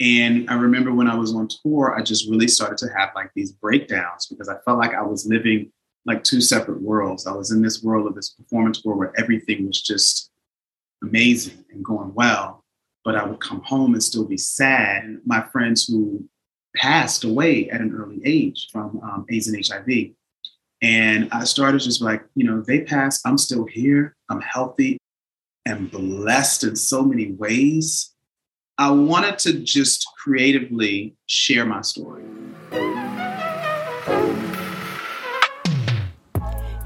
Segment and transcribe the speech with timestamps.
[0.00, 3.30] And I remember when I was on tour, I just really started to have like
[3.34, 5.70] these breakdowns because I felt like I was living
[6.04, 7.26] like two separate worlds.
[7.26, 10.30] I was in this world of this performance world where everything was just
[11.02, 12.64] amazing and going well.
[13.04, 15.04] But I would come home and still be sad.
[15.04, 16.28] And my friends who
[16.76, 20.14] passed away at an early age from um, AIDS and HIV.
[20.82, 24.98] And I started just like, you know, they passed, I'm still here, I'm healthy
[25.66, 28.12] and blessed in so many ways.
[28.76, 32.24] I wanted to just creatively share my story.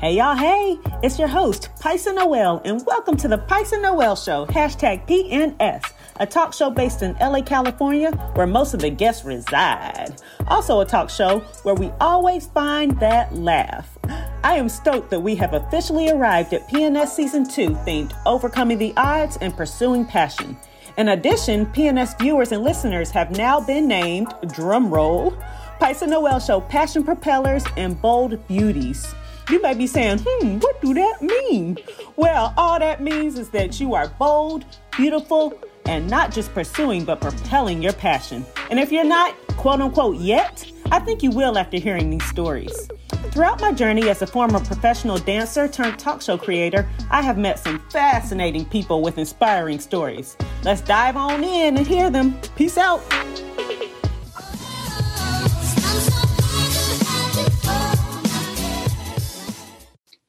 [0.01, 4.47] Hey y'all, hey, it's your host, Pysa Noël, and welcome to the Pysa Noël Show,
[4.47, 10.23] hashtag PNS, a talk show based in LA, California, where most of the guests reside.
[10.47, 13.98] Also, a talk show where we always find that laugh.
[14.45, 18.95] I am stoked that we have officially arrived at PNS Season 2, themed Overcoming the
[18.97, 20.57] Odds and Pursuing Passion.
[20.97, 25.37] In addition, PNS viewers and listeners have now been named, drumroll,
[25.81, 29.13] Pysa Noël Show Passion Propellers and Bold Beauties.
[29.51, 31.79] You may be saying, hmm, what do that mean?
[32.15, 34.65] Well, all that means is that you are bold,
[34.97, 38.47] beautiful, and not just pursuing, but propelling your passion.
[38.71, 42.89] And if you're not, quote unquote, yet, I think you will after hearing these stories.
[43.33, 47.59] Throughout my journey as a former professional dancer turned talk show creator, I have met
[47.59, 50.37] some fascinating people with inspiring stories.
[50.65, 52.39] Let's dive on in and hear them.
[52.57, 53.03] Peace out.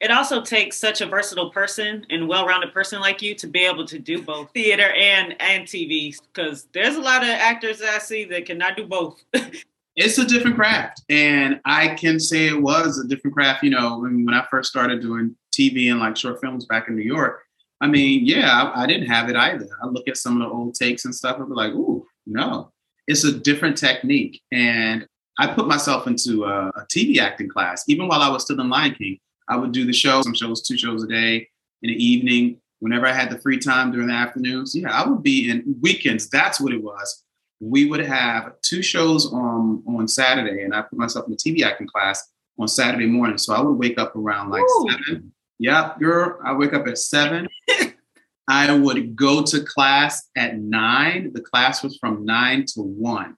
[0.00, 3.86] it also takes such a versatile person and well-rounded person like you to be able
[3.86, 7.98] to do both theater and and TV because there's a lot of actors that I
[7.98, 9.22] see that cannot do both.
[10.00, 13.62] it's a different craft, and I can say it was a different craft.
[13.62, 16.96] You know, when, when I first started doing TV and like short films back in
[16.96, 17.42] New York,
[17.82, 19.68] I mean, yeah, I, I didn't have it either.
[19.82, 22.72] I look at some of the old takes and stuff and be like, ooh, no,
[23.06, 25.06] it's a different technique, and
[25.38, 28.70] I put myself into a, a TV acting class even while I was still in
[28.70, 29.18] Lion King.
[29.48, 31.48] I would do the show, some shows, two shows a day
[31.82, 32.58] in the evening.
[32.78, 36.30] Whenever I had the free time during the afternoons, yeah, I would be in weekends.
[36.30, 37.24] That's what it was.
[37.60, 41.62] We would have two shows on on Saturday, and I put myself in the TV
[41.62, 42.28] acting class
[42.58, 43.38] on Saturday morning.
[43.38, 44.88] So I would wake up around like Ooh.
[44.90, 45.32] seven.
[45.58, 47.48] Yeah, girl, I wake up at seven.
[48.48, 51.32] I would go to class at nine.
[51.32, 53.36] The class was from nine to one.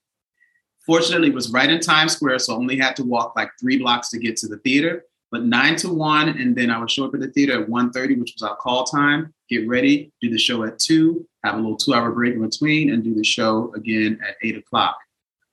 [0.87, 3.79] Fortunately, it was right in Times Square, so I only had to walk like three
[3.79, 7.07] blocks to get to the theater but nine to one, and then I would show
[7.07, 10.39] up at the theater at 1.30, which was our call time, get ready, do the
[10.39, 13.73] show at two, have a little two hour break in between, and do the show
[13.75, 14.99] again at eight o'clock.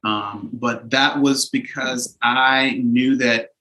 [0.04, 3.52] Um, but that was because I knew that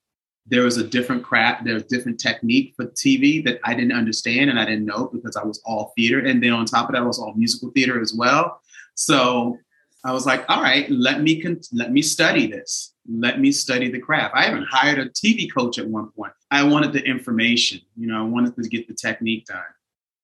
[0.46, 4.58] there was a different craft, there's different technique for TV that I didn't understand and
[4.58, 6.20] I didn't know because I was all theater.
[6.20, 8.60] And then on top of that, I was all musical theater as well.
[8.94, 9.58] So
[10.04, 13.90] I was like, all right, let me con- let me study this let me study
[13.90, 14.34] the craft.
[14.34, 16.32] I even hired a TV coach at one point.
[16.50, 19.62] I wanted the information, you know, I wanted to get the technique done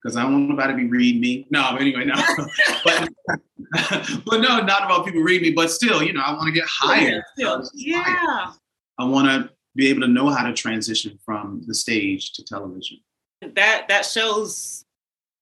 [0.02, 1.46] because I don't want nobody to be reading me.
[1.50, 2.14] No, but anyway, no.
[2.84, 3.08] but,
[4.26, 6.64] but no, not about people reading me, but still, you know, I want to get
[6.64, 7.22] oh, hired.
[7.36, 8.52] Still, yeah.
[8.98, 12.98] I want to be able to know how to transition from the stage to television.
[13.40, 14.83] That that shows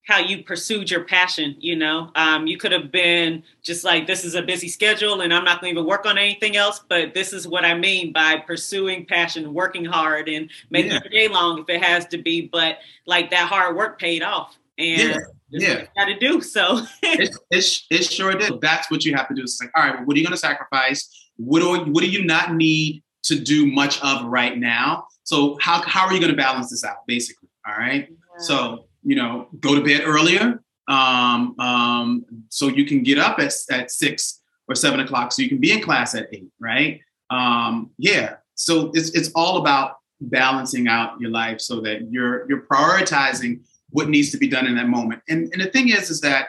[0.05, 2.11] how you pursued your passion you know?
[2.15, 5.61] Um, you could have been just like this is a busy schedule and i'm not
[5.61, 9.05] going to even work on anything else but this is what i mean by pursuing
[9.05, 10.99] passion working hard and making yeah.
[11.03, 14.57] it day long if it has to be but like that hard work paid off
[14.77, 15.85] and yeah, yeah.
[15.95, 16.81] got to do so.
[17.03, 18.59] It, it, it sure did.
[18.59, 19.43] That's what you have to do.
[19.43, 21.29] It's like all right what are you going to sacrifice?
[21.37, 25.05] What do, what do you not need to do much of right now?
[25.23, 28.07] So how, how are you going to balance this out basically all right?
[28.09, 28.15] Yeah.
[28.39, 33.53] so you know, go to bed earlier um, um, so you can get up at,
[33.71, 37.01] at six or seven o'clock so you can be in class at eight, right?
[37.29, 38.35] Um, yeah.
[38.55, 44.09] So it's, it's all about balancing out your life so that you're you're prioritizing what
[44.09, 45.21] needs to be done in that moment.
[45.29, 46.47] And, and the thing is, is that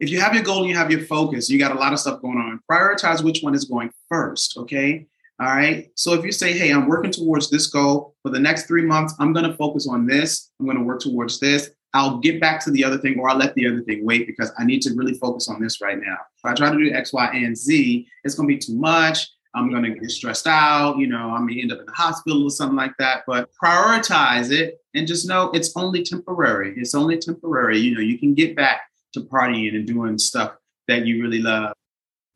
[0.00, 1.98] if you have your goal and you have your focus, you got a lot of
[1.98, 2.60] stuff going on.
[2.70, 5.06] Prioritize which one is going first, okay?
[5.40, 5.88] All right.
[5.94, 9.14] So if you say, hey, I'm working towards this goal for the next three months,
[9.20, 10.50] I'm going to focus on this.
[10.58, 11.70] I'm going to work towards this.
[11.94, 14.50] I'll get back to the other thing or I'll let the other thing wait because
[14.58, 16.16] I need to really focus on this right now.
[16.36, 19.28] If I try to do X, Y, and Z, it's going to be too much.
[19.54, 20.98] I'm going to get stressed out.
[20.98, 23.22] You know, going to end up in the hospital or something like that.
[23.26, 26.74] But prioritize it and just know it's only temporary.
[26.76, 27.78] It's only temporary.
[27.78, 28.82] You know, you can get back
[29.14, 30.52] to partying and doing stuff
[30.88, 31.72] that you really love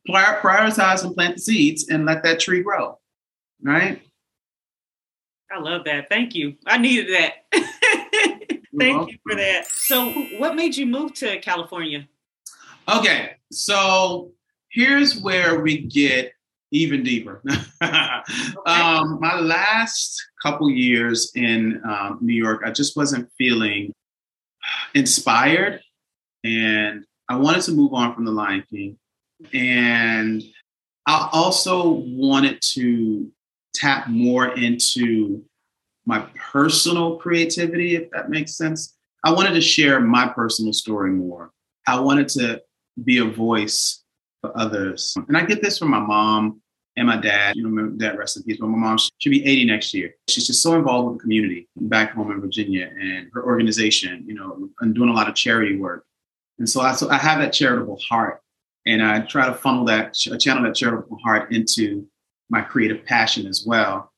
[0.08, 2.98] prioritize and plant the seeds and let that tree grow.
[3.62, 4.02] Right?
[5.50, 6.08] I love that.
[6.08, 6.54] Thank you.
[6.66, 7.44] I needed that.
[8.78, 9.66] Thank you for that.
[9.68, 12.08] So, what made you move to California?
[12.88, 14.32] Okay, so
[14.70, 16.32] here's where we get
[16.72, 17.42] even deeper.
[18.66, 23.92] um, my last couple years in um, New York, I just wasn't feeling
[24.94, 25.80] inspired,
[26.42, 28.98] and I wanted to move on from The Lion King,
[29.52, 30.42] and
[31.06, 33.30] I also wanted to
[33.74, 35.44] tap more into
[36.06, 38.96] my personal creativity, if that makes sense.
[39.24, 41.50] I wanted to share my personal story more.
[41.86, 42.62] I wanted to
[43.04, 44.02] be a voice
[44.40, 45.14] for others.
[45.28, 46.60] And I get this from my mom
[46.96, 47.56] and my dad.
[47.56, 50.14] You know, in peace, but my mom should be 80 next year.
[50.28, 54.34] She's just so involved with the community back home in Virginia and her organization, you
[54.34, 56.04] know, and doing a lot of charity work.
[56.58, 58.41] And so I, so I have that charitable heart
[58.86, 62.06] and I try to funnel that, channel that charitable heart into
[62.50, 64.12] my creative passion as well.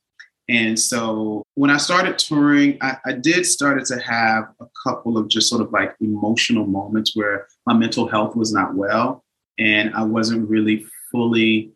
[0.48, 5.28] And so when I started touring, I, I, did started to have a couple of
[5.28, 9.24] just sort of like emotional moments where my mental health was not well,
[9.58, 11.72] and I wasn't really fully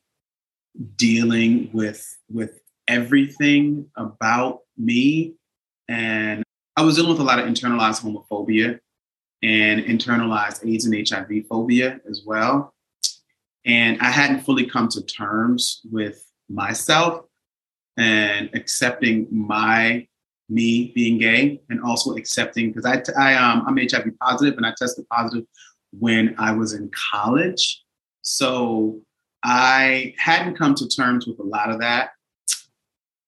[0.96, 5.35] dealing with with everything about me.
[5.88, 6.43] And
[6.76, 8.81] I was dealing with a lot of internalized homophobia
[9.43, 12.75] and internalized AIDS and HIV phobia as well.
[13.64, 17.25] And I hadn't fully come to terms with myself
[17.96, 20.06] and accepting my
[20.49, 24.72] me being gay and also accepting because I, I um, I'm HIV positive and I
[24.78, 25.44] tested positive
[25.93, 27.82] when I was in college.
[28.22, 29.00] So
[29.43, 32.11] I hadn't come to terms with a lot of that.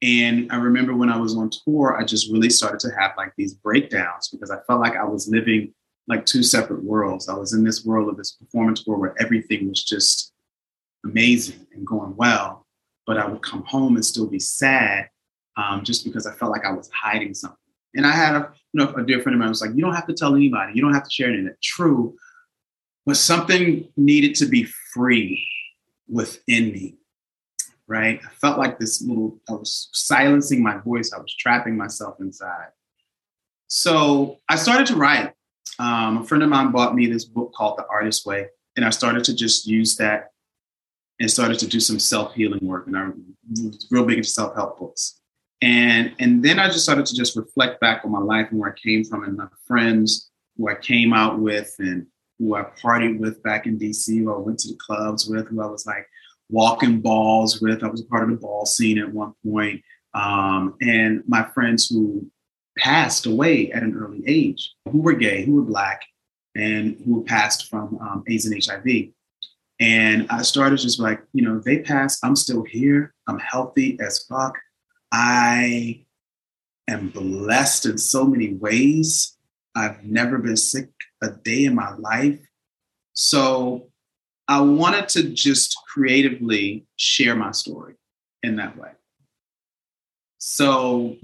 [0.03, 3.33] And I remember when I was on tour, I just really started to have like
[3.37, 5.75] these breakdowns because I felt like I was living
[6.11, 7.29] like two separate worlds.
[7.29, 10.35] I was in this world of this performance world where everything was just
[11.05, 12.67] amazing and going well
[13.11, 15.09] but I would come home and still be sad
[15.57, 17.59] um, just because I felt like I was hiding something.
[17.97, 19.97] And I had a, you know, a dear friend of mine was like, you don't
[19.97, 20.75] have to tell anybody.
[20.77, 21.53] You don't have to share anything.
[21.61, 22.15] True.
[23.05, 25.45] But something needed to be free
[26.09, 26.99] within me,
[27.89, 28.21] right?
[28.25, 31.12] I felt like this little, I was silencing my voice.
[31.12, 32.69] I was trapping myself inside.
[33.67, 35.33] So I started to write.
[35.81, 38.49] Um, a friend of mine bought me this book called The Artist Way.
[38.77, 40.31] And I started to just use that
[41.19, 42.87] and started to do some self healing work.
[42.87, 43.09] And I
[43.50, 45.21] was real big into self help books.
[45.62, 48.71] And and then I just started to just reflect back on my life and where
[48.71, 52.06] I came from and my friends who I came out with and
[52.38, 55.62] who I partied with back in DC, who I went to the clubs with, who
[55.62, 56.06] I was like
[56.50, 57.83] walking balls with.
[57.83, 59.83] I was a part of the ball scene at one point.
[60.12, 62.31] Um, and my friends who
[62.78, 66.05] passed away at an early age, who were gay, who were black,
[66.55, 69.11] and who passed from um, AIDS and HIV.
[69.81, 72.25] And I started just like, you know, they passed.
[72.25, 73.14] I'm still here.
[73.26, 74.58] I'm healthy as fuck.
[75.11, 76.05] I
[76.88, 79.37] am blessed in so many ways.
[79.75, 80.90] I've never been sick
[81.23, 82.38] a day in my life.
[83.14, 83.88] So
[84.49, 87.94] I wanted to just creatively share my story
[88.43, 88.90] in that way.
[90.38, 91.16] So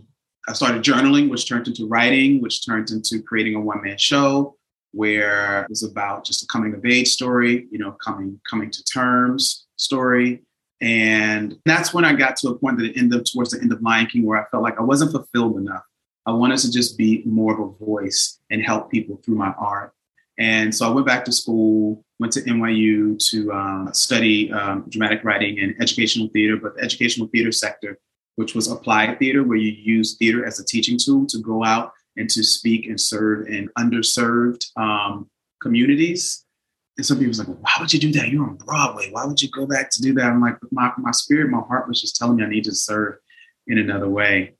[0.49, 4.57] I started journaling, which turned into writing, which turned into creating a one man show,
[4.93, 8.85] where it was about just a coming of age story, you know, coming coming to
[8.85, 10.43] terms story.
[10.81, 13.73] And that's when I got to a point that it ended up towards the end
[13.73, 15.83] of Lion King where I felt like I wasn't fulfilled enough.
[16.27, 19.93] I wanted to just be more of a voice and help people through my art.
[20.39, 25.25] And so I went back to school, went to NYU to um, study um, dramatic
[25.25, 27.99] writing and educational theater, but the educational theater sector,
[28.37, 31.93] which was applied theater, where you use theater as a teaching tool to go out
[32.17, 35.29] and to speak and serve in underserved um,
[35.61, 36.45] communities.
[36.97, 38.29] And some people was like, well, why would you do that?
[38.29, 39.11] You're on Broadway.
[39.11, 40.27] Why would you go back to do that?
[40.27, 43.17] I'm like, my, my spirit, my heart was just telling me I need to serve
[43.67, 44.55] in another way.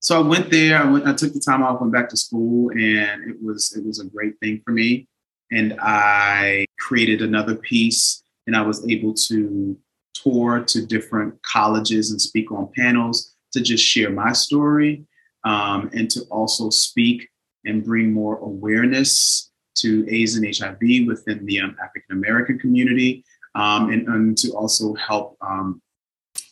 [0.00, 0.78] So I went there.
[0.80, 1.06] I went.
[1.06, 1.80] I took the time off.
[1.80, 5.08] Went back to school, and it was it was a great thing for me.
[5.50, 9.76] And I created another piece, and I was able to
[10.22, 15.04] tour to different colleges and speak on panels to just share my story
[15.44, 17.28] um, and to also speak
[17.64, 23.90] and bring more awareness to AIDS and HIV within the um, African American community, um,
[23.90, 25.80] and, and, to also help um,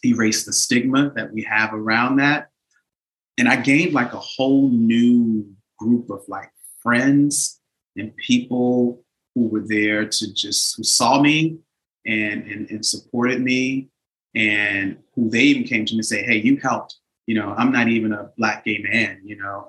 [0.04, 2.48] erase the stigma that we have around that.
[3.38, 5.46] And I gained like a whole new
[5.78, 6.50] group of like
[6.82, 7.60] friends
[7.96, 9.04] and people
[9.34, 11.58] who were there to just who saw me
[12.06, 13.88] and, and, and supported me
[14.34, 16.96] and who they even came to me and say, hey, you helped
[17.26, 19.66] you know, I'm not even a black gay man, you know,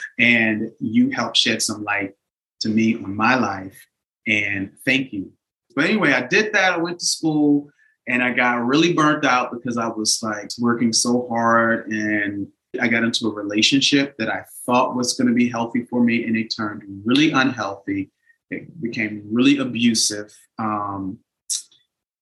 [0.18, 2.12] and you helped shed some light
[2.60, 3.86] to me on my life.
[4.26, 5.32] And thank you.
[5.74, 6.74] But anyway, I did that.
[6.74, 7.70] I went to school
[8.06, 12.48] and I got really burnt out because I was like working so hard and
[12.80, 16.24] I got into a relationship that I thought was going to be healthy for me
[16.24, 18.10] and it turned really unhealthy.
[18.50, 20.34] It became really abusive.
[20.58, 21.18] Um,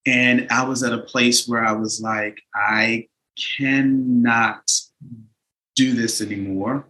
[0.06, 3.08] and I was at a place where I was like, I
[3.56, 4.70] cannot
[5.74, 6.86] do this anymore.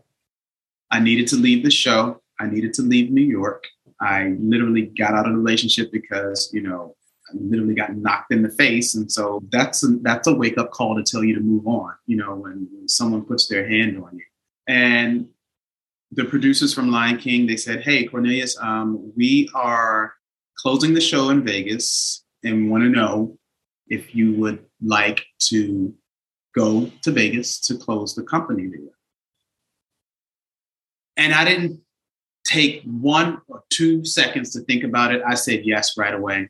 [0.90, 2.20] I needed to leave the show.
[2.40, 3.66] I needed to leave New York.
[4.00, 6.96] I literally got out of the relationship because, you know,
[7.28, 8.94] I literally got knocked in the face.
[8.94, 11.92] And so that's a, that's a wake up call to tell you to move on,
[12.06, 14.24] you know, when, when someone puts their hand on you.
[14.66, 15.28] And
[16.10, 20.14] the producers from Lion King, they said, Hey, Cornelius, um, we are
[20.58, 23.36] closing the show in Vegas and want to know
[23.88, 25.94] if you would like to
[26.54, 28.80] go to Vegas to close the company there.
[31.16, 31.80] And I didn't
[32.44, 35.22] take one or two seconds to think about it.
[35.26, 36.48] I said yes right away.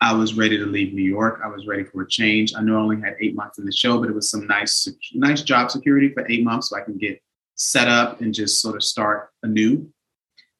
[0.00, 1.40] I was ready to leave New York.
[1.42, 2.52] I was ready for a change.
[2.54, 4.88] I know I only had eight months in the show, but it was some nice,
[5.14, 7.20] nice job security for eight months so I can get
[7.54, 9.90] set up and just sort of start anew.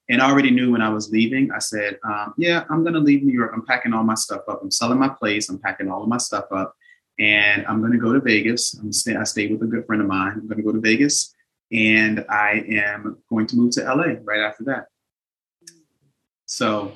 [0.09, 3.01] And I already knew when I was leaving, I said, um, yeah, I'm going to
[3.01, 3.51] leave New York.
[3.53, 4.61] I'm packing all my stuff up.
[4.63, 5.49] I'm selling my place.
[5.49, 6.75] I'm packing all of my stuff up.
[7.19, 8.75] And I'm going to go to Vegas.
[8.75, 10.33] I'm stay, I stayed with a good friend of mine.
[10.35, 11.35] I'm going to go to Vegas.
[11.73, 14.87] And I am going to move to LA right after that.
[16.45, 16.93] So,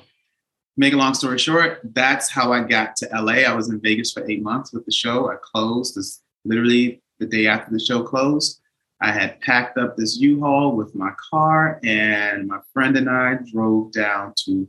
[0.77, 3.43] make a long story short, that's how I got to LA.
[3.43, 5.29] I was in Vegas for eight months with the show.
[5.29, 8.60] I closed this literally the day after the show closed.
[9.01, 13.91] I had packed up this U-Haul with my car, and my friend and I drove
[13.91, 14.67] down to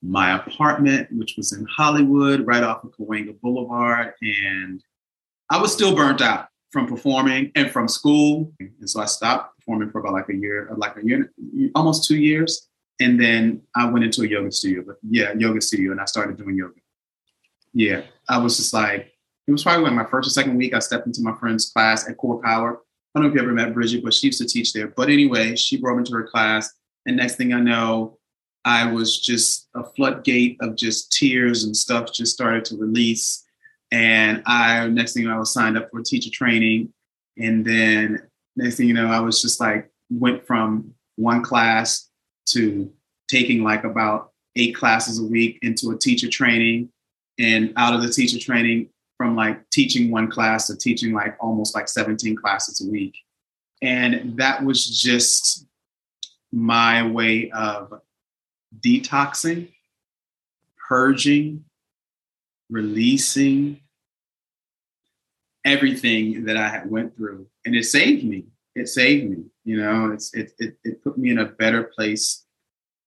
[0.00, 4.12] my apartment, which was in Hollywood, right off of Cahuenga Boulevard.
[4.22, 4.82] And
[5.50, 8.52] I was still burnt out from performing and from school.
[8.60, 11.32] And so I stopped performing for about like a year, like a year,
[11.74, 12.68] almost two years.
[13.00, 16.36] And then I went into a yoga studio, but yeah, yoga studio, and I started
[16.36, 16.74] doing yoga.
[17.72, 19.10] Yeah, I was just like,
[19.46, 20.74] it was probably like my first or second week.
[20.74, 22.76] I stepped into my friend's class at CorePower
[23.14, 24.88] I don't know if you ever met Bridget, but she used to teach there.
[24.88, 26.72] But anyway, she brought me to her class.
[27.06, 28.18] And next thing I know,
[28.64, 33.44] I was just a floodgate of just tears and stuff just started to release.
[33.92, 36.92] And I, next thing you know, I was signed up for teacher training.
[37.38, 38.22] And then
[38.56, 42.08] next thing you know, I was just like, went from one class
[42.46, 42.92] to
[43.28, 46.88] taking like about eight classes a week into a teacher training.
[47.38, 51.74] And out of the teacher training, from like teaching one class to teaching like almost
[51.74, 53.16] like 17 classes a week.
[53.82, 55.66] And that was just
[56.52, 57.92] my way of
[58.80, 59.72] detoxing,
[60.88, 61.64] purging,
[62.70, 63.80] releasing
[65.64, 67.46] everything that I had went through.
[67.64, 68.44] And it saved me.
[68.74, 69.44] It saved me.
[69.64, 72.44] You know, it's it it, it put me in a better place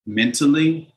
[0.05, 0.93] mentally,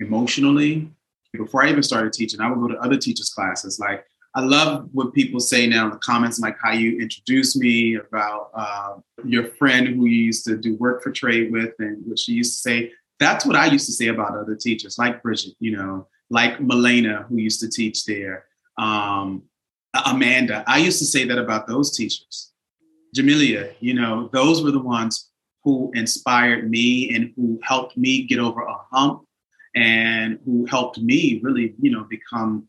[0.00, 0.90] emotionally.
[1.32, 4.88] Before I even started teaching, I would go to other teachers' classes like I love
[4.92, 8.94] what people say now in the comments, like how you introduced me about uh,
[9.24, 12.54] your friend who you used to do work for trade with, and what she used
[12.54, 12.92] to say.
[13.18, 17.26] That's what I used to say about other teachers, like Bridget, you know, like Melena,
[17.26, 18.46] who used to teach there,
[18.78, 19.42] um,
[20.06, 20.62] Amanda.
[20.66, 22.52] I used to say that about those teachers.
[23.16, 25.30] Jamelia, you know, those were the ones
[25.64, 29.24] who inspired me and who helped me get over a hump
[29.74, 32.66] and who helped me really, you know, become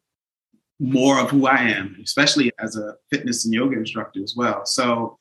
[0.82, 4.66] more of who I am, especially as a fitness and yoga instructor as well.
[4.66, 5.20] So,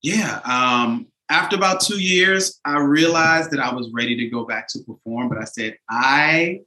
[0.00, 4.66] yeah, um, after about two years, I realized that I was ready to go back
[4.68, 6.60] to perform, but I said, I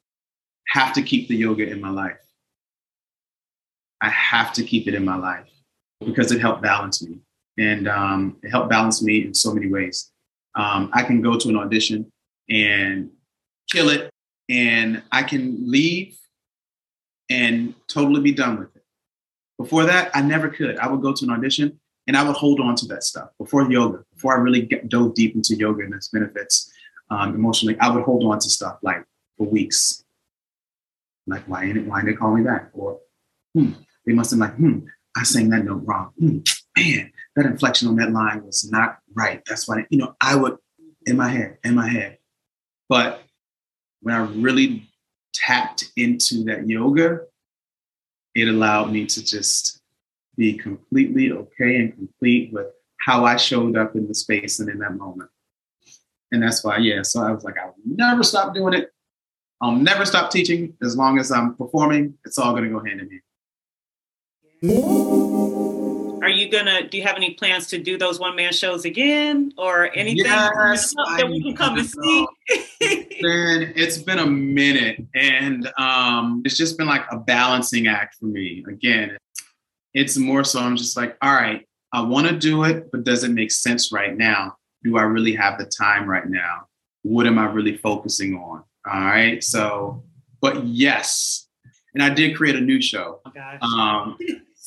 [0.68, 2.20] have to keep the yoga in my life.
[4.00, 5.50] I have to keep it in my life
[6.06, 7.18] because it helped balance me.
[7.58, 10.12] And um, it helped balance me in so many ways.
[10.56, 12.12] Um, I can go to an audition
[12.48, 13.10] and
[13.72, 14.12] kill it,
[14.50, 16.16] and I can leave
[17.32, 18.84] and totally be done with it.
[19.58, 20.78] Before that, I never could.
[20.78, 23.30] I would go to an audition and I would hold on to that stuff.
[23.38, 26.72] Before yoga, before I really get, dove deep into yoga and its benefits
[27.10, 29.06] um, emotionally, I would hold on to stuff like
[29.38, 30.04] for weeks.
[31.26, 32.70] Like, why didn't, why didn't they call me back?
[32.74, 33.00] Or,
[33.54, 33.72] hmm,
[34.06, 34.80] they must have like, hmm,
[35.16, 36.12] I sang that note wrong.
[36.20, 36.40] Hmm,
[36.78, 39.42] man, that inflection on that line was not right.
[39.48, 40.58] That's why, you know, I would,
[41.06, 42.18] in my head, in my head.
[42.90, 43.24] But
[44.02, 44.91] when I really
[45.34, 47.22] tapped into that yoga,
[48.36, 49.82] it allowed me to just
[50.38, 52.68] be completely okay and complete with
[53.00, 55.30] how I showed up in the space and in that moment.
[56.32, 58.92] And that's why, yeah, so I was like, I'll never stop doing it.
[59.60, 62.18] I'll never stop teaching as long as I'm performing.
[62.26, 63.22] It's all going to go hand in
[64.62, 65.71] hand.
[66.22, 66.88] Are you gonna?
[66.88, 70.94] Do you have any plans to do those one man shows again, or anything yes,
[71.18, 72.28] that we can come and see?
[72.48, 78.16] it's, been, it's been a minute, and um, it's just been like a balancing act
[78.16, 78.64] for me.
[78.68, 79.18] Again,
[79.94, 83.24] it's more so I'm just like, all right, I want to do it, but does
[83.24, 84.56] it make sense right now?
[84.84, 86.68] Do I really have the time right now?
[87.04, 88.64] What am I really focusing on?
[88.92, 89.44] All right.
[89.44, 90.04] So,
[90.40, 91.48] but yes,
[91.94, 93.22] and I did create a new show.
[93.26, 94.18] Oh, um,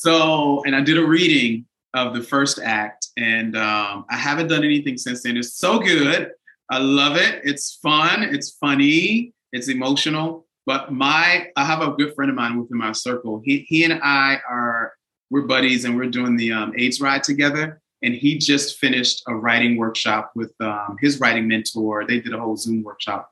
[0.05, 4.63] so, and I did a reading of the first act, and um, I haven't done
[4.63, 5.39] anything since then.
[5.39, 6.31] It's so good.
[6.71, 7.41] I love it.
[7.43, 8.23] It's fun.
[8.23, 9.33] It's funny.
[9.55, 10.47] It's emotional.
[10.67, 13.41] But my, I have a good friend of mine within my circle.
[13.43, 14.93] He, he and I are,
[15.31, 17.81] we're buddies, and we're doing the um, AIDS ride together.
[18.03, 22.05] And he just finished a writing workshop with um, his writing mentor.
[22.07, 23.31] They did a whole Zoom workshop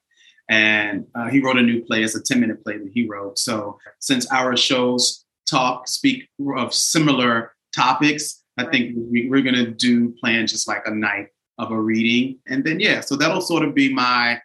[0.48, 3.38] and uh, he wrote a new play It's a 10 minute play that he wrote
[3.38, 5.21] so since our shows
[5.52, 10.82] talk speak of similar topics i think we, are going to do plan just like
[10.86, 11.28] a night
[11.58, 14.40] of a reading and then yeah so that'll sort of be my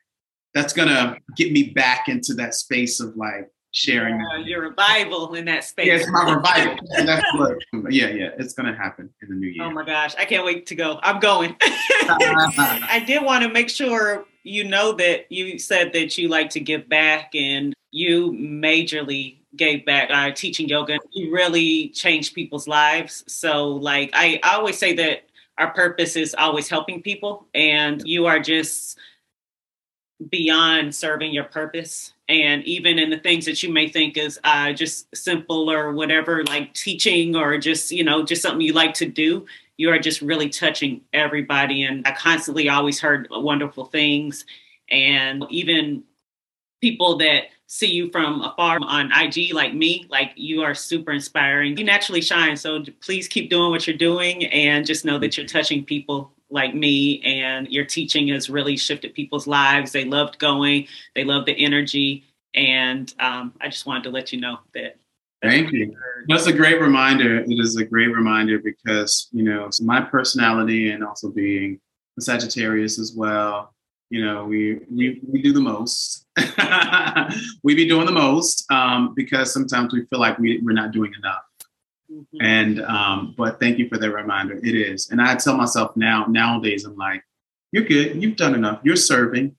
[0.53, 3.47] that's going to get me back into that space of like
[3.77, 5.87] sharing yeah, your revival in that space.
[5.87, 6.77] Yeah, it's my revival.
[6.95, 7.57] that's what,
[7.93, 9.63] yeah, yeah, it's gonna happen in the new year.
[9.63, 10.99] Oh my gosh, I can't wait to go.
[11.03, 11.55] I'm going.
[11.61, 16.59] I did want to make sure you know that you said that you like to
[16.59, 20.97] give back and you majorly gave back uh, teaching yoga.
[21.11, 23.23] You really changed people's lives.
[23.27, 25.23] So, like, I, I always say that
[25.57, 28.97] our purpose is always helping people, and you are just
[30.29, 32.13] beyond serving your purpose.
[32.29, 36.43] And even in the things that you may think is uh, just simple or whatever,
[36.45, 39.45] like teaching or just, you know, just something you like to do,
[39.77, 41.83] you are just really touching everybody.
[41.83, 44.45] And I constantly always heard wonderful things.
[44.89, 46.03] And even
[46.81, 51.77] people that see you from afar on IG, like me, like you are super inspiring.
[51.77, 52.55] You naturally shine.
[52.57, 56.73] So please keep doing what you're doing and just know that you're touching people like
[56.73, 59.91] me and your teaching has really shifted people's lives.
[59.91, 62.23] They loved going, they loved the energy.
[62.53, 64.97] And um, I just wanted to let you know that
[65.43, 65.95] Thank you.
[66.27, 67.41] That's a great reminder.
[67.41, 71.79] It is a great reminder because, you know, my personality and also being
[72.17, 73.71] a Sagittarius as well,
[74.09, 76.25] you know, we we, we do the most.
[77.63, 81.11] we be doing the most um, because sometimes we feel like we, we're not doing
[81.17, 81.41] enough.
[82.11, 82.37] Mm-hmm.
[82.41, 84.59] And um, but thank you for that reminder.
[84.63, 85.09] It is.
[85.09, 87.23] And I tell myself now, nowadays, I'm like,
[87.71, 89.55] you're good, you've done enough, you're serving,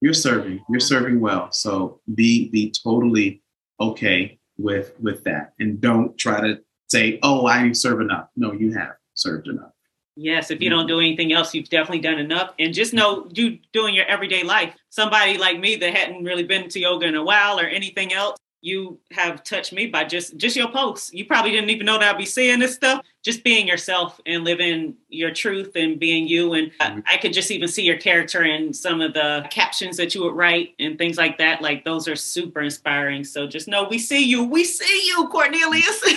[0.00, 1.50] you're serving, you're serving well.
[1.50, 3.42] So be be totally
[3.80, 6.58] okay with with that and don't try to
[6.88, 9.70] say oh i didn't serve enough no you have served enough
[10.18, 10.88] yes if you don't mm-hmm.
[10.88, 14.74] do anything else you've definitely done enough and just know you doing your everyday life
[14.90, 18.36] somebody like me that hadn't really been to yoga in a while or anything else
[18.60, 21.12] you have touched me by just just your posts.
[21.12, 23.04] You probably didn't even know that I'd be seeing this stuff.
[23.28, 26.54] Just being yourself and living your truth and being you.
[26.54, 27.00] And mm-hmm.
[27.06, 30.22] I, I, could just even see your character in some of the captions that you
[30.22, 31.60] would write and things like that.
[31.60, 33.24] Like those are super inspiring.
[33.24, 34.44] So just know we see you.
[34.44, 36.02] We see you, Cornelius.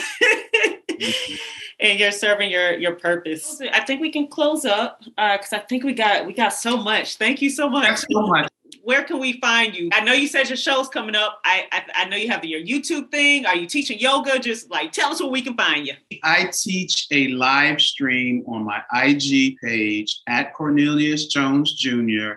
[1.79, 3.59] And you're serving your your purpose.
[3.73, 6.53] I think we can close up Uh, because uh, I think we got we got
[6.53, 7.15] so much.
[7.15, 7.87] Thank you so much.
[7.87, 8.51] Thanks so much
[8.83, 9.89] where can we find you?
[9.93, 11.39] I know you said your show's coming up.
[11.45, 13.45] I, I, I know you have your YouTube thing.
[13.45, 14.39] Are you teaching yoga?
[14.39, 15.93] Just like tell us where we can find you.
[16.23, 22.33] I teach a live stream on my IG page at Cornelius Jones Jr.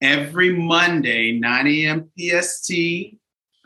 [0.00, 2.10] every Monday, 9 a.m.
[2.18, 2.72] PST.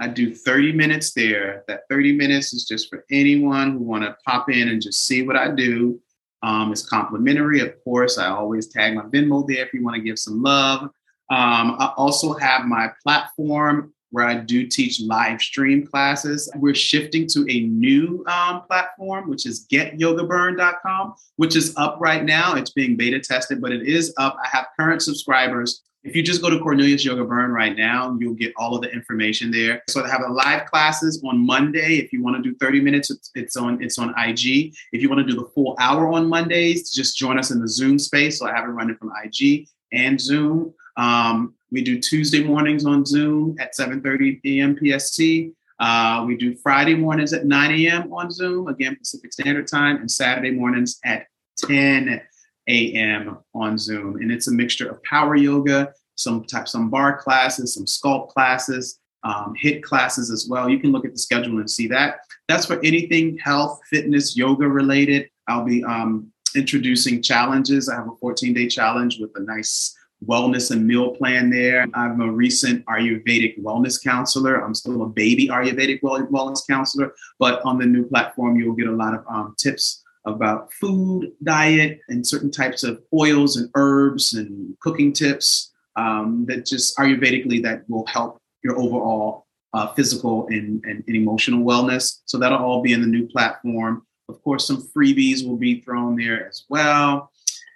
[0.01, 1.63] I do 30 minutes there.
[1.69, 5.23] That 30 minutes is just for anyone who want to pop in and just see
[5.23, 6.01] what I do.
[6.43, 8.19] Um, it's complimentary, of course.
[8.19, 10.91] I always tag my Venmo there if you want to give some love.
[11.33, 16.53] Um, I also have my platform where I do teach live stream classes.
[16.57, 22.55] We're shifting to a new um, platform, which is getyogaburn.com, which is up right now.
[22.57, 24.37] It's being beta tested, but it is up.
[24.45, 25.83] I have current subscribers.
[26.05, 28.91] If you just go to Cornelius Yoga Burn right now, you'll get all of the
[28.91, 29.83] information there.
[29.89, 31.95] So I have a live classes on Monday.
[31.95, 34.75] If you want to do 30 minutes, it's, on it's on IG.
[34.93, 37.69] If you want to do the full hour on Mondays, just join us in the
[37.69, 38.39] Zoom space.
[38.39, 40.75] So I have it running from IG and Zoom.
[40.97, 44.77] Um, we do Tuesday mornings on Zoom at 7:30 p.m.
[44.77, 45.55] PST.
[45.79, 48.13] Uh, we do Friday mornings at 9 a.m.
[48.13, 51.27] on Zoom, again Pacific Standard Time, and Saturday mornings at
[51.59, 52.21] 10
[52.69, 53.39] a.m.
[53.55, 54.17] on Zoom.
[54.17, 59.01] And it's a mixture of power yoga, some type, some bar classes, some sculpt classes,
[59.25, 60.69] um, HIIT classes as well.
[60.69, 62.21] You can look at the schedule and see that.
[62.49, 65.31] That's for anything health, fitness, yoga related.
[65.49, 67.89] I'll be um, introducing challenges.
[67.89, 71.87] I have a 14 day challenge with a nice wellness and meal plan there.
[71.95, 74.65] I'm a recent Ayurvedic wellness counselor.
[74.65, 78.93] I'm still a baby Ayurvedic wellness counselor, but on the new platform, you'll get a
[78.93, 84.77] lot of um, tips about food, diet, and certain types of oils and herbs and
[84.81, 91.03] cooking tips um, that just Ayurvedically that will help your overall uh, physical and, and,
[91.07, 92.21] and emotional wellness.
[92.27, 94.07] So that'll all be in the new platform.
[94.29, 97.32] Of course, some freebies will be thrown there as well.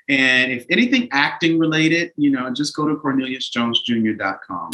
[0.09, 4.71] And if anything acting related, you know, just go to corneliusjonesjr.com.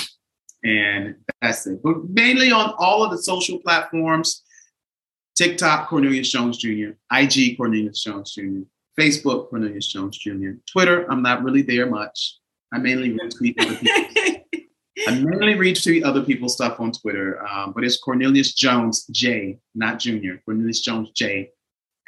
[0.64, 1.82] And that's it.
[1.82, 4.42] But mainly on all of the social platforms
[5.34, 8.60] TikTok, Cornelius Jones Jr., IG, Cornelius Jones Jr.,
[8.98, 12.38] Facebook, Cornelius Jones Jr., Twitter, I'm not really there much.
[12.72, 14.44] I mainly retweet other people.
[15.08, 19.98] I mainly retweet other people's stuff on Twitter, um, but it's Cornelius Jones J, not
[19.98, 20.40] Junior.
[20.44, 21.50] Cornelius Jones J.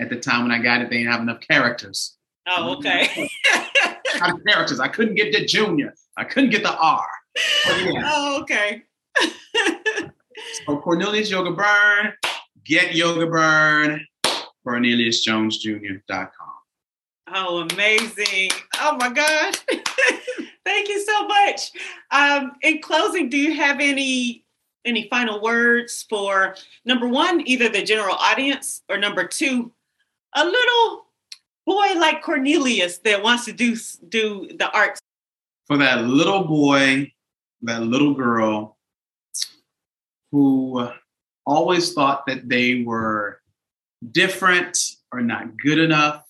[0.01, 2.17] At the time when I got it, they didn't have enough characters.
[2.47, 3.31] Oh, okay.
[4.47, 4.81] characters.
[4.81, 5.95] I couldn't get the Junior.
[6.17, 7.07] I couldn't get the R.
[7.67, 8.03] Yeah.
[8.05, 8.83] Oh, okay.
[10.67, 12.13] so Cornelius Yoga Burn,
[12.65, 14.07] get Yoga Burn,
[14.67, 16.31] CorneliusJonesJr.com.
[17.35, 18.51] Oh, amazing.
[18.81, 19.55] Oh my gosh.
[20.65, 21.73] Thank you so much.
[22.11, 24.45] Um, in closing, do you have any
[24.85, 26.55] any final words for
[26.85, 29.73] number one, either the general audience, or number two,
[30.35, 31.04] a little
[31.67, 33.77] boy like Cornelius that wants to do
[34.09, 35.01] do the arts?
[35.67, 37.13] For that little boy,
[37.63, 38.77] that little girl
[40.31, 40.89] who
[41.47, 43.41] always thought that they were
[44.11, 44.79] different
[45.13, 46.25] or not good enough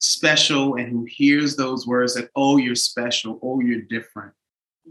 [0.00, 4.32] special and who hears those words that, oh, you're special, oh, you're different,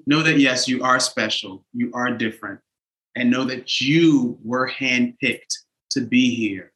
[0.06, 2.60] know that yes, you are special, you are different,
[3.16, 5.54] and know that you were handpicked
[5.92, 6.74] to be here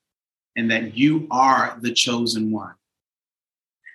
[0.61, 2.75] and that you are the chosen one.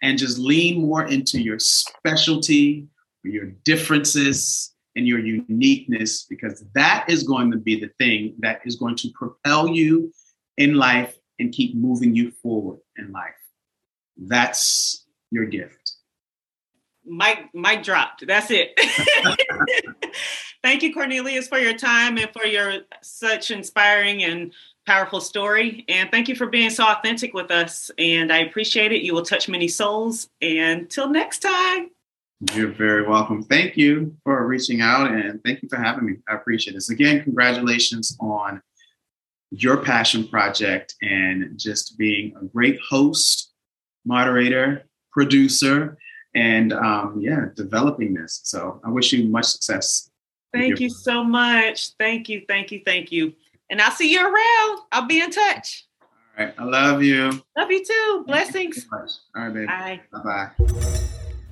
[0.03, 2.89] And just lean more into your specialty,
[3.23, 8.75] your differences, and your uniqueness, because that is going to be the thing that is
[8.75, 10.13] going to propel you
[10.57, 13.41] in life and keep moving you forward in life.
[14.17, 15.93] That's your gift.
[17.05, 18.27] Mic, Mic dropped.
[18.27, 18.73] That's it.
[20.67, 24.53] Thank you, Cornelius, for your time and for your such inspiring and
[24.85, 25.85] powerful story.
[25.89, 27.89] And thank you for being so authentic with us.
[27.99, 29.03] And I appreciate it.
[29.03, 30.29] You will touch many souls.
[30.43, 31.91] And till next time.
[32.53, 33.45] You're very welcome.
[33.45, 36.15] Thank you for reaching out and thank you for having me.
[36.29, 36.91] I appreciate this.
[36.91, 38.61] Again, congratulations on
[39.53, 43.53] your passion project and just being a great host
[44.05, 45.97] moderator, producer,
[46.35, 48.41] and um, yeah, developing this.
[48.43, 50.11] So I wish you much success.
[50.57, 51.91] Thank you so much.
[51.99, 53.35] Thank you, thank you, thank you.
[53.71, 54.79] And I'll see you around.
[54.93, 55.87] I'll be in touch.
[56.39, 56.55] All right.
[56.59, 57.43] I love you.
[57.57, 58.25] Love you too.
[58.27, 58.85] Blessings.
[58.85, 59.67] You All right, baby.
[59.67, 60.01] Bye.
[60.13, 60.51] Bye bye.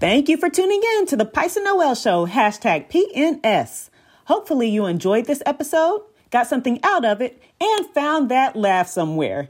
[0.00, 3.88] Thank you for tuning in to the Pysa Noël Show, hashtag PNS.
[4.26, 9.48] Hopefully, you enjoyed this episode, got something out of it, and found that laugh somewhere.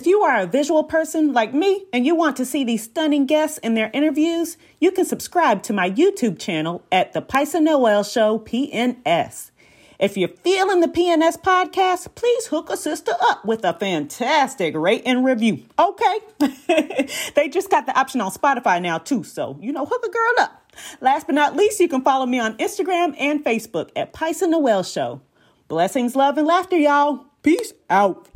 [0.00, 3.26] If you are a visual person like me and you want to see these stunning
[3.26, 8.10] guests in their interviews, you can subscribe to my YouTube channel at The Pysa Noël
[8.10, 9.50] Show PNS.
[9.98, 15.02] If you're feeling the PNS podcast, please hook a sister up with a fantastic rate
[15.04, 15.64] and review.
[15.78, 16.18] Okay.
[17.34, 19.22] they just got the option on Spotify now, too.
[19.22, 20.72] So, you know, hook a girl up.
[21.02, 24.90] Last but not least, you can follow me on Instagram and Facebook at Pysa Noël
[24.90, 25.20] Show.
[25.68, 27.26] Blessings, love, and laughter, y'all.
[27.42, 28.30] Peace out.